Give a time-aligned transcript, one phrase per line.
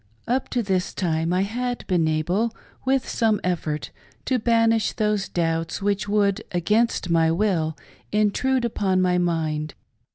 [0.27, 2.55] Up to this time I had been able,
[2.85, 3.91] with some effort,
[4.25, 7.77] to banish those doubts which would, against my will,
[8.11, 9.75] intrude upon my mind.